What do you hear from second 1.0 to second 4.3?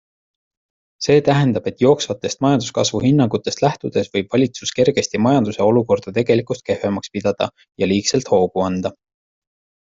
See tähendab, et jooksvatest majanduskasvu hinnangutest lähtudes